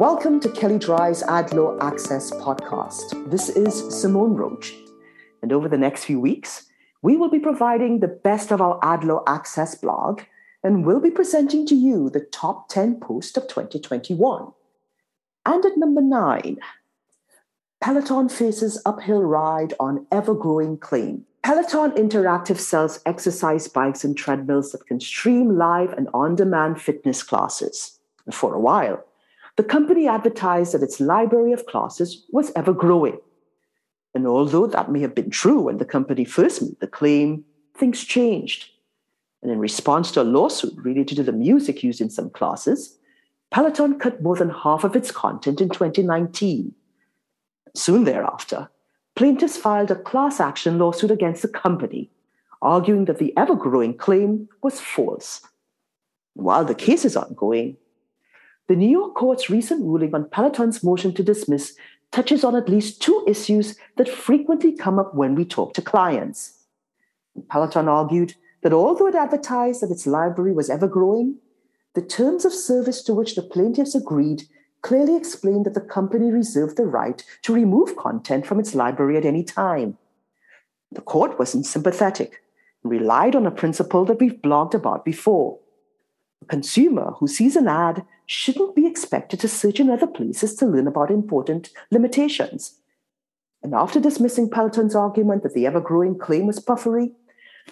[0.00, 3.30] Welcome to Kelley Drye's Ad Law Access podcast.
[3.30, 4.74] This is Simone Roach.
[5.42, 6.64] And over the next few weeks,
[7.02, 10.22] we will be providing the best of our Ad Law Access blog
[10.64, 14.50] and we'll be presenting to you the top 10 posts of 2021.
[15.44, 16.56] And at number nine,
[17.82, 21.26] Peloton faces uphill ride on ever growing claim.
[21.42, 27.22] Peloton Interactive sells exercise bikes and treadmills that can stream live and on demand fitness
[27.22, 27.98] classes.
[28.32, 29.04] For a while,
[29.60, 33.18] the company advertised that its library of classes was ever growing.
[34.14, 37.44] And although that may have been true when the company first made the claim,
[37.76, 38.70] things changed.
[39.42, 42.96] And in response to a lawsuit related to the music used in some classes,
[43.50, 46.74] Peloton cut more than half of its content in 2019.
[47.74, 48.70] Soon thereafter,
[49.14, 52.10] plaintiffs filed a class action lawsuit against the company,
[52.62, 55.42] arguing that the ever growing claim was false.
[56.32, 57.76] While the case is ongoing,
[58.70, 61.74] the New York court's recent ruling on Peloton's motion to dismiss
[62.12, 66.52] touches on at least two issues that frequently come up when we talk to clients.
[67.48, 71.34] Peloton argued that although it advertised that its library was ever growing,
[71.94, 74.44] the terms of service to which the plaintiffs agreed
[74.82, 79.24] clearly explained that the company reserved the right to remove content from its library at
[79.24, 79.98] any time.
[80.92, 82.40] The court wasn't sympathetic
[82.84, 85.58] and relied on a principle that we've blogged about before.
[86.42, 90.66] A consumer who sees an ad shouldn't be expected to search in other places to
[90.66, 92.76] learn about important limitations.
[93.62, 97.12] And after dismissing Peloton's argument that the ever growing claim was puffery,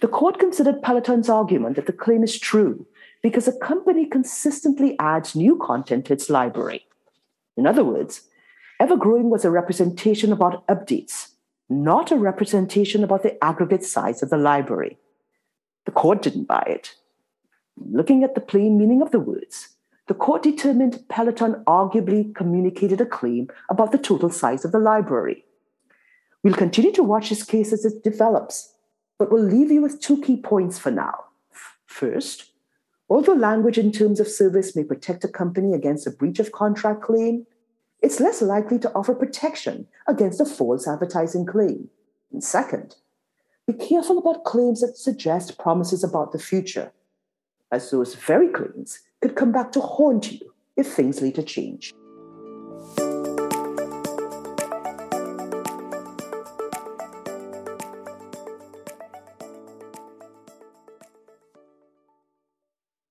[0.00, 2.86] the court considered Peloton's argument that the claim is true
[3.22, 6.86] because a company consistently adds new content to its library.
[7.56, 8.22] In other words,
[8.78, 11.33] ever growing was a representation about updates,
[11.69, 14.98] not a representation about the aggregate size of the library.
[15.86, 16.94] The court didn't buy it.
[17.90, 19.70] Looking at the plain meaning of the words,
[20.06, 25.44] the court determined Peloton arguably communicated a claim about the total size of the library.
[26.42, 28.74] We'll continue to watch this case as it develops,
[29.18, 31.24] but we'll leave you with two key points for now.
[31.86, 32.52] First,
[33.11, 37.02] although language in terms of service may protect a company against a breach of contract
[37.02, 37.46] claim,
[38.00, 41.90] it's less likely to offer protection against a false advertising claim.
[42.33, 42.96] And second,
[43.67, 46.92] be careful about claims that suggest promises about the future,
[47.70, 51.92] as those very claims could come back to haunt you if things later change.